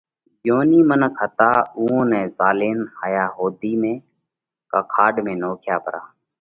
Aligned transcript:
ڳيونِي 0.43 0.79
منک 0.89 1.13
هتا 1.21 1.51
اُوئون 1.77 2.03
نئہ 2.11 2.21
زهلاوينَ 2.37 2.79
هايا 2.99 3.25
هوڌِي 3.35 3.73
۾ 3.81 3.93
ڪا 4.71 4.79
کاڏ 4.93 5.13
موئين 5.25 5.39
نکايا 5.41 5.77
پرا۔ 5.83 6.01